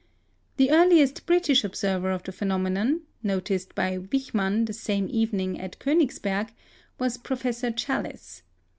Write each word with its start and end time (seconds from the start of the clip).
The 0.57 0.71
earliest 0.71 1.27
British 1.27 1.63
observer 1.63 2.09
of 2.09 2.23
the 2.23 2.31
phenomenon 2.31 3.01
(noticed 3.21 3.75
by 3.75 3.99
Wichmann 3.99 4.65
the 4.65 4.73
same 4.73 5.07
evening 5.11 5.59
at 5.61 5.77
Königsberg) 5.77 6.49
was 6.97 7.19
Professor 7.19 7.69
Challis. 7.69 8.41